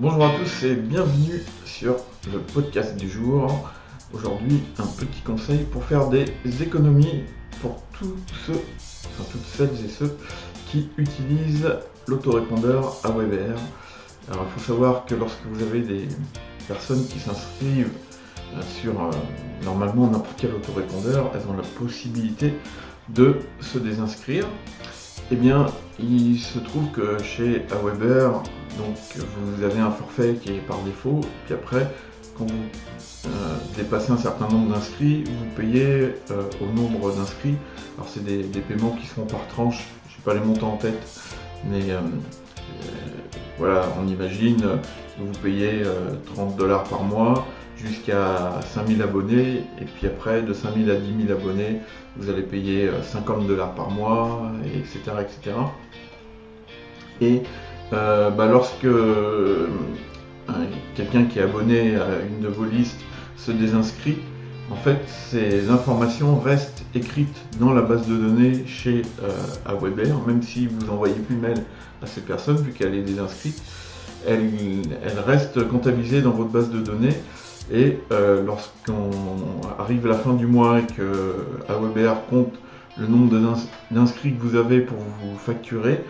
Bonjour 0.00 0.24
à 0.24 0.30
tous 0.30 0.64
et 0.64 0.76
bienvenue 0.76 1.42
sur 1.66 1.94
le 2.32 2.38
podcast 2.38 2.96
du 2.96 3.06
jour. 3.06 3.68
Aujourd'hui, 4.14 4.62
un 4.78 4.86
petit 4.86 5.20
conseil 5.20 5.64
pour 5.64 5.84
faire 5.84 6.08
des 6.08 6.24
économies 6.62 7.24
pour 7.60 7.82
tous 7.92 8.16
ceux, 8.46 8.54
enfin 8.54 9.24
toutes 9.30 9.44
celles 9.44 9.84
et 9.84 9.90
ceux 9.90 10.16
qui 10.70 10.88
utilisent 10.96 11.70
l'autorépondeur 12.08 12.96
AWR. 13.04 13.58
Alors 14.30 14.46
il 14.46 14.58
faut 14.58 14.66
savoir 14.66 15.04
que 15.04 15.14
lorsque 15.16 15.44
vous 15.52 15.62
avez 15.62 15.82
des 15.82 16.08
personnes 16.66 17.06
qui 17.06 17.18
s'inscrivent 17.18 17.92
euh, 18.54 18.62
sur 18.80 18.98
euh, 18.98 19.10
normalement 19.64 20.06
n'importe 20.06 20.38
quel 20.38 20.54
autorépondeur, 20.54 21.30
elles 21.34 21.46
ont 21.46 21.56
la 21.58 21.68
possibilité 21.78 22.54
de 23.10 23.36
se 23.60 23.76
désinscrire. 23.76 24.46
Eh 25.32 25.36
bien, 25.36 25.66
il 26.00 26.40
se 26.40 26.58
trouve 26.58 26.90
que 26.90 27.22
chez 27.22 27.64
Aweber, 27.70 28.42
donc 28.78 28.96
vous 29.16 29.62
avez 29.62 29.78
un 29.78 29.92
forfait 29.92 30.34
qui 30.34 30.54
est 30.54 30.66
par 30.66 30.78
défaut, 30.82 31.20
puis 31.44 31.54
après, 31.54 31.88
quand 32.36 32.46
vous 32.46 33.28
euh, 33.28 33.56
dépassez 33.76 34.10
un 34.10 34.16
certain 34.16 34.48
nombre 34.48 34.74
d'inscrits, 34.74 35.22
vous 35.22 35.54
payez 35.56 36.14
euh, 36.32 36.42
au 36.60 36.66
nombre 36.74 37.14
d'inscrits. 37.14 37.54
Alors 37.96 38.08
c'est 38.08 38.24
des, 38.24 38.60
paiements 38.60 38.96
qui 39.00 39.06
sont 39.06 39.24
par 39.24 39.46
tranche, 39.46 39.84
je 40.08 40.16
n'ai 40.16 40.24
pas 40.24 40.34
les 40.34 40.44
montants 40.44 40.72
en 40.72 40.78
tête, 40.78 41.00
mais 41.70 41.92
euh, 41.92 42.00
voilà, 43.60 43.82
on 44.02 44.08
imagine, 44.08 44.64
vous 45.18 45.38
payez 45.42 45.82
30 46.34 46.56
dollars 46.56 46.84
par 46.84 47.02
mois, 47.02 47.46
jusqu'à 47.76 48.60
5000 48.72 49.02
abonnés, 49.02 49.64
et 49.80 49.84
puis 49.84 50.06
après 50.06 50.42
de 50.42 50.52
5000 50.52 50.90
à 50.90 50.96
10 50.96 51.26
000 51.26 51.38
abonnés, 51.38 51.80
vous 52.16 52.30
allez 52.30 52.42
payer 52.42 52.90
50 53.02 53.42
euh, 53.44 53.48
dollars 53.48 53.74
par 53.74 53.90
mois, 53.90 54.50
etc. 54.64 54.98
etc. 55.20 55.56
Et 57.20 57.42
euh, 57.92 58.30
bah, 58.30 58.46
lorsque 58.46 58.86
euh, 58.86 59.68
quelqu'un 60.94 61.24
qui 61.24 61.38
est 61.38 61.42
abonné 61.42 61.96
à 61.96 62.06
une 62.26 62.40
de 62.40 62.48
vos 62.48 62.64
listes 62.64 63.00
se 63.36 63.52
désinscrit, 63.52 64.18
en 64.70 64.76
fait, 64.76 65.00
ces 65.06 65.68
informations 65.68 66.38
restent 66.38 66.84
écrites 66.94 67.36
dans 67.58 67.72
la 67.72 67.82
base 67.82 68.06
de 68.06 68.16
données 68.16 68.64
chez 68.66 69.02
euh, 69.22 70.16
même 70.26 70.42
si 70.42 70.66
vous 70.66 70.90
envoyez 70.90 71.14
plus 71.14 71.36
de 71.36 71.40
mail 71.40 71.64
à 72.02 72.06
ces 72.06 72.20
personnes, 72.20 72.56
vu 72.56 72.72
qu'elle 72.72 72.94
est 72.94 73.02
désinscrite, 73.02 73.60
elle, 74.26 74.50
elle 75.02 75.18
reste 75.26 75.66
comptabilisée 75.68 76.22
dans 76.22 76.30
votre 76.30 76.50
base 76.50 76.70
de 76.70 76.78
données 76.78 77.16
et 77.72 77.98
euh, 78.12 78.44
lorsqu'on 78.44 79.10
arrive 79.78 80.06
à 80.06 80.10
la 80.10 80.14
fin 80.16 80.34
du 80.34 80.46
mois 80.46 80.80
et 80.80 80.86
que 80.86 81.34
AWBR 81.68 82.26
compte 82.28 82.54
le 82.98 83.06
nombre 83.06 83.36
d'inscrits 83.90 84.34
que 84.34 84.42
vous 84.42 84.56
avez 84.56 84.80
pour 84.80 84.98
vous 84.98 85.38
facturer, 85.38 86.04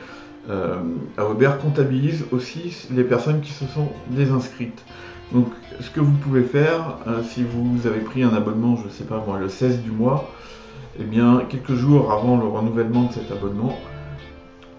euh, 0.48 0.76
AWBR 1.18 1.58
comptabilise 1.58 2.24
aussi 2.32 2.88
les 2.90 3.04
personnes 3.04 3.40
qui 3.40 3.52
se 3.52 3.66
sont 3.66 3.88
désinscrites. 4.08 4.84
Donc 5.32 5.46
ce 5.80 5.90
que 5.90 6.00
vous 6.00 6.16
pouvez 6.16 6.42
faire, 6.42 6.98
euh, 7.06 7.22
si 7.22 7.44
vous 7.44 7.86
avez 7.86 8.00
pris 8.00 8.22
un 8.22 8.34
abonnement, 8.34 8.76
je 8.76 8.84
ne 8.84 8.90
sais 8.90 9.04
pas 9.04 9.22
moi, 9.24 9.38
le 9.38 9.48
16 9.48 9.80
du 9.82 9.90
mois, 9.90 10.30
eh 10.98 11.04
bien 11.04 11.42
quelques 11.48 11.74
jours 11.74 12.12
avant 12.12 12.36
le 12.36 12.46
renouvellement 12.46 13.04
de 13.04 13.12
cet 13.12 13.30
abonnement, 13.30 13.76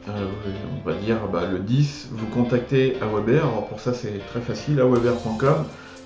euh, 0.10 0.28
on 0.76 0.90
va 0.90 0.96
dire 0.96 1.18
bah, 1.32 1.44
le 1.50 1.60
10, 1.60 2.10
vous 2.12 2.28
contactez 2.28 2.98
AWBR. 3.02 3.46
Alors 3.46 3.68
pour 3.68 3.80
ça 3.80 3.94
c'est 3.94 4.20
très 4.28 4.42
facile, 4.42 4.82
awebr.com 4.82 5.66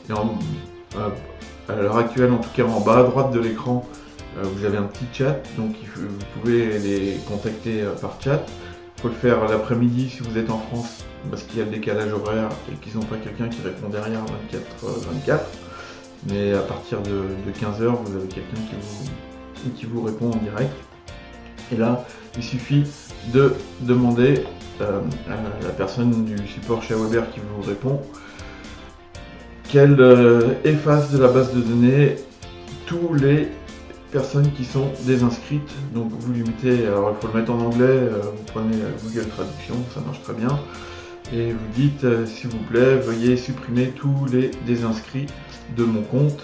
et 0.10 0.12
euh, 0.12 1.10
à 1.68 1.76
l'heure 1.76 1.98
actuelle, 1.98 2.32
en 2.32 2.38
tout 2.38 2.52
cas 2.56 2.66
en 2.66 2.82
bas 2.82 3.00
à 3.00 3.04
droite 3.04 3.32
de 3.34 3.40
l'écran, 3.40 3.88
vous 4.42 4.66
avez 4.66 4.78
un 4.78 4.84
petit 4.84 5.06
chat, 5.14 5.42
donc 5.58 5.76
vous 5.96 6.26
pouvez 6.34 6.78
les 6.78 7.18
contacter 7.26 7.86
par 8.02 8.22
chat. 8.22 8.46
Il 8.98 9.02
faut 9.02 9.08
le 9.10 9.14
faire 9.14 9.48
l'après-midi 9.48 10.10
si 10.10 10.24
vous 10.24 10.38
êtes 10.38 10.50
en 10.50 10.60
France, 10.60 11.06
parce 11.30 11.44
qu'il 11.44 11.60
y 11.60 11.62
a 11.62 11.66
le 11.66 11.72
décalage 11.72 12.12
horaire 12.14 12.50
et 12.72 12.76
qu'ils 12.76 12.98
n'ont 12.98 13.06
pas 13.06 13.18
quelqu'un 13.18 13.50
qui 13.50 13.62
répond 13.62 13.90
derrière 13.90 14.22
24-24. 14.52 15.40
Mais 16.30 16.54
à 16.54 16.62
partir 16.62 17.02
de, 17.02 17.26
15h, 17.60 17.88
vous 18.04 18.16
avez 18.16 18.28
quelqu'un 18.28 18.62
qui 18.70 18.76
vous, 18.80 19.72
qui 19.76 19.86
vous 19.86 20.02
répond 20.02 20.32
en 20.32 20.38
direct. 20.38 20.74
Et 21.72 21.78
là, 21.78 22.06
il 22.38 22.44
suffit 22.44 22.86
de 23.34 23.54
demander 23.82 24.44
à 24.80 25.64
la 25.64 25.70
personne 25.70 26.26
du 26.26 26.38
support 26.48 26.84
chez 26.84 26.96
Weber 26.96 27.30
qui 27.32 27.40
vous 27.40 27.62
répond 27.68 28.02
qu'elle 29.70 30.00
euh, 30.00 30.54
efface 30.64 31.12
de 31.12 31.18
la 31.18 31.28
base 31.30 31.54
de 31.54 31.62
données 31.62 32.16
tous 32.86 33.14
les 33.14 33.50
personnes 34.16 34.50
qui 34.54 34.64
sont 34.64 34.88
désinscrites. 35.02 35.74
Donc 35.94 36.10
vous 36.10 36.32
limitez, 36.32 36.88
alors 36.88 37.14
il 37.14 37.22
faut 37.22 37.34
le 37.34 37.38
mettre 37.38 37.52
en 37.52 37.60
anglais, 37.60 37.84
euh, 37.86 38.22
vous 38.34 38.44
prenez 38.46 38.78
Google 39.04 39.28
Traduction, 39.28 39.76
ça 39.94 40.00
marche 40.00 40.22
très 40.22 40.34
bien. 40.34 40.58
Et 41.34 41.52
vous 41.52 41.70
dites, 41.76 42.06
euh, 42.06 42.26
s'il 42.26 42.50
vous 42.50 42.64
plaît, 42.70 42.96
veuillez 42.96 43.36
supprimer 43.36 43.88
tous 43.90 44.26
les 44.32 44.52
désinscrits 44.66 45.26
de 45.76 45.84
mon 45.84 46.02
compte. 46.02 46.42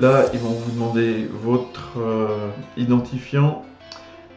Là, 0.00 0.24
ils 0.32 0.40
vont 0.40 0.52
vous 0.52 0.70
demander 0.70 1.28
votre 1.44 1.98
identifiant 2.78 3.62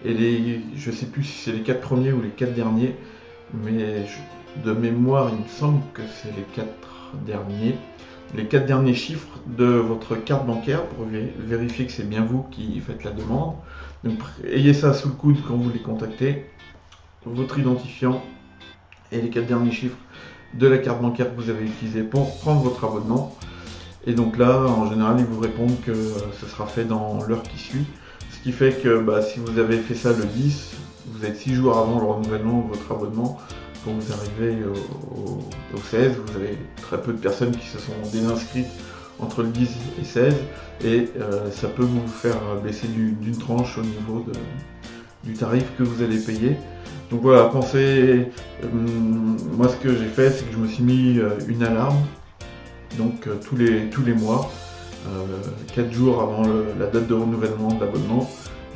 et 0.04 0.14
les, 0.14 0.62
je 0.76 0.92
sais 0.92 1.06
plus 1.06 1.24
si 1.24 1.44
c'est 1.44 1.54
les 1.54 1.62
quatre 1.62 1.80
premiers 1.80 2.12
ou 2.12 2.22
les 2.22 2.30
quatre 2.30 2.54
derniers, 2.54 2.94
mais 3.54 4.06
de 4.66 4.74
mémoire, 4.74 5.32
il 5.32 5.42
me 5.42 5.48
semble 5.48 5.82
que 5.94 6.02
c'est 6.18 6.36
les 6.36 6.46
quatre 6.54 7.14
derniers 7.26 7.78
les 8.34 8.46
quatre 8.46 8.66
derniers 8.66 8.94
chiffres 8.94 9.40
de 9.46 9.66
votre 9.66 10.16
carte 10.16 10.46
bancaire 10.46 10.84
pour 10.88 11.06
vérifier 11.40 11.86
que 11.86 11.92
c'est 11.92 12.08
bien 12.08 12.26
vous 12.26 12.44
qui 12.52 12.80
faites 12.80 13.04
la 13.04 13.12
demande. 13.12 13.56
Ayez 14.46 14.74
ça 14.74 14.94
sous 14.94 15.10
le 15.10 15.14
coude 15.14 15.38
quand 15.48 15.56
vous 15.56 15.70
les 15.70 15.80
contactez, 15.80 16.46
votre 17.26 17.60
identifiant 17.60 18.22
et 19.12 19.22
les 19.22 19.30
quatre 19.30 19.48
derniers 19.48 19.72
chiffres 19.72 19.98
de 20.54 20.68
la 20.68 20.78
carte 20.78 21.02
bancaire 21.02 21.36
que 21.36 21.42
vous 21.42 21.50
avez 21.50 21.66
utilisée 21.66 22.04
pour 22.04 22.38
prendre 22.40 22.62
votre 22.62 22.84
abonnement. 22.84 23.36
Et 24.08 24.14
donc 24.14 24.38
là, 24.38 24.60
en 24.60 24.90
général, 24.90 25.18
ils 25.20 25.26
vous 25.26 25.40
répondent 25.40 25.80
que 25.84 25.92
euh, 25.92 26.12
ce 26.40 26.46
sera 26.46 26.68
fait 26.68 26.86
dans 26.86 27.24
l'heure 27.24 27.42
qui 27.42 27.58
suit. 27.58 27.86
Ce 28.32 28.40
qui 28.40 28.52
fait 28.52 28.80
que 28.82 29.00
bah, 29.00 29.22
si 29.24 29.40
vous 29.40 29.58
avez 29.58 29.80
fait 29.80 29.96
ça 29.96 30.14
le 30.14 30.24
10, 30.24 30.76
vous 31.08 31.26
êtes 31.26 31.38
6 31.38 31.56
jours 31.56 31.78
avant 31.78 32.00
le 32.00 32.06
renouvellement 32.06 32.62
de 32.62 32.68
votre 32.68 32.92
abonnement, 32.92 33.40
quand 33.86 33.92
vous 33.92 34.12
arrivez 34.12 34.64
au, 34.66 35.78
16, 35.78 36.14
vous 36.26 36.36
avez 36.36 36.58
très 36.82 37.00
peu 37.02 37.14
de 37.14 37.18
personnes 37.18 37.52
qui 37.52 37.68
se 37.68 37.78
sont 37.78 37.94
désinscrites 38.12 38.68
entre 39.20 39.44
le 39.44 39.50
10 39.50 39.70
et 40.02 40.04
16 40.04 40.34
et 40.84 41.10
euh, 41.20 41.52
ça 41.52 41.68
peut 41.68 41.84
vous 41.84 42.08
faire 42.08 42.40
baisser 42.64 42.88
d'une 42.88 43.38
tranche 43.38 43.78
au 43.78 43.82
niveau 43.82 44.26
du 45.24 45.34
tarif 45.34 45.66
que 45.78 45.84
vous 45.84 46.04
allez 46.04 46.18
payer. 46.18 46.56
Donc 47.12 47.22
voilà, 47.22 47.46
pensez, 47.46 48.28
euh, 48.64 48.68
moi 49.58 49.70
ce 49.70 49.76
que 49.76 49.96
j'ai 49.96 50.08
fait 50.08 50.32
c'est 50.32 50.46
que 50.46 50.54
je 50.54 50.58
me 50.58 50.68
suis 50.68 50.84
mis 50.84 51.20
euh, 51.20 51.32
une 51.48 51.64
alarme, 51.64 52.02
donc 52.98 53.28
tous, 53.46 53.56
les, 53.56 53.90
tous 53.90 54.04
les 54.04 54.14
mois, 54.14 54.50
4 55.76 55.92
jours 55.92 56.22
avant 56.22 56.44
la 56.80 56.88
date 56.88 57.08
de 57.08 57.14
renouvellement 57.14 57.68
de 57.68 57.80
l'abonnement, 57.80 58.28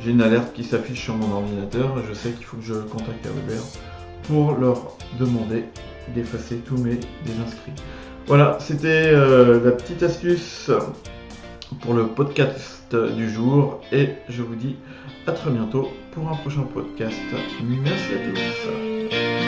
j'ai 0.04 0.12
une 0.12 0.22
alerte 0.22 0.52
qui 0.52 0.62
s'affiche 0.62 1.02
sur 1.02 1.16
mon 1.16 1.34
ordinateur. 1.34 1.98
Et 1.98 2.02
je 2.08 2.14
sais 2.14 2.30
qu'il 2.30 2.44
faut 2.44 2.56
que 2.58 2.62
je 2.62 2.74
contacte 2.74 3.24
Weber 3.24 3.62
pour 4.24 4.52
leur 4.52 4.96
demander 5.18 5.64
d'effacer 6.14 6.56
tous 6.56 6.76
mes 6.76 6.98
désinscrits. 7.24 7.72
Voilà, 8.26 8.58
c'était 8.60 9.10
euh, 9.12 9.64
la 9.64 9.72
petite 9.72 10.02
astuce 10.02 10.70
pour 11.80 11.94
le 11.94 12.06
podcast 12.06 12.94
du 12.94 13.30
jour 13.30 13.80
et 13.92 14.10
je 14.28 14.42
vous 14.42 14.56
dis 14.56 14.76
à 15.26 15.32
très 15.32 15.50
bientôt 15.50 15.88
pour 16.12 16.28
un 16.28 16.36
prochain 16.36 16.62
podcast. 16.62 17.16
Merci 17.62 18.14
à 18.14 18.30
tous. 18.30 19.39